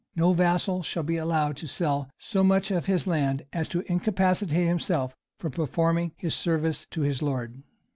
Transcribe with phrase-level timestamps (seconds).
[0.15, 4.65] No vassal shall be allowed to sell so much of his land as to incapacitate
[4.67, 7.61] himself from performing his service to his lord.